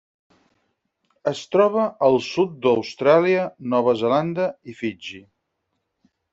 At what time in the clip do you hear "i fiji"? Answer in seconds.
4.75-5.25